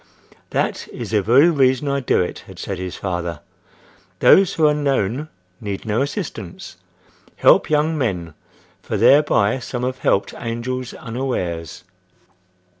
[0.49, 3.41] "That is the very reason I do it," had said his father.
[4.17, 6.77] "Those who are known need no assistance.
[7.35, 8.33] Help young men,
[8.81, 11.83] for thereby some have helped angels unawares."